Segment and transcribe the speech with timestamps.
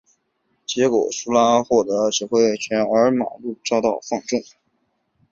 [0.65, 4.37] 结果苏拉获得指挥权而马略遭到放逐。